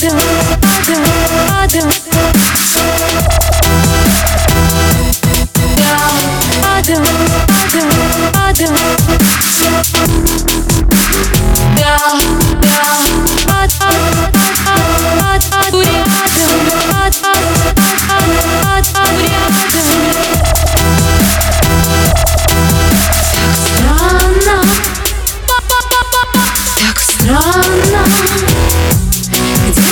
do. 0.00 0.69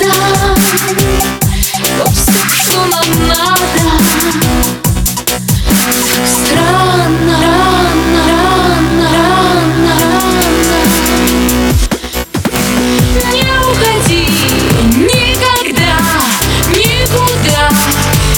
рядом 0.00 0.56
Вот 1.98 2.14
все, 2.14 2.40
что 2.62 2.80
нам 2.86 3.28
надо? 3.28 3.60
Странно, 6.26 7.36
рано, 7.40 8.22
рано, 8.28 9.06
рано, 9.12 9.94
рано 10.00 10.82
Не 13.32 13.46
уходи 13.60 14.22
никогда, 14.96 15.92
никуда. 16.70 17.62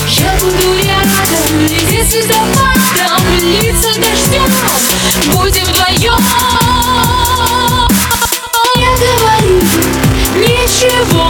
Я 0.09 0.31
буду 0.41 0.67
рядом, 0.83 1.45
лететь 1.69 2.11
звездопадом 2.11 3.23
Литься 3.61 3.91
дождем, 4.01 4.51
будем 5.33 5.65
вдвоем. 5.65 6.23
Ничего 10.37 11.24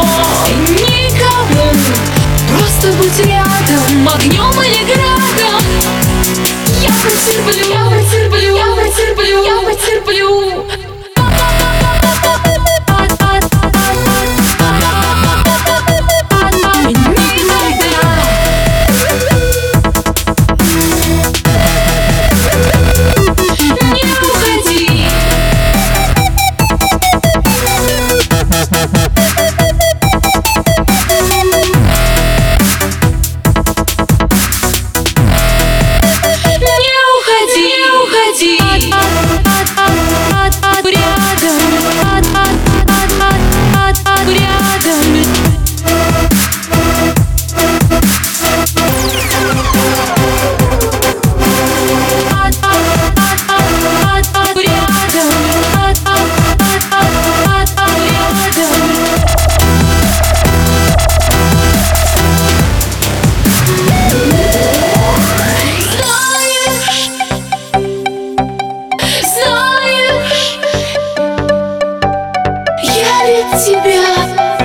тебя 73.56 74.63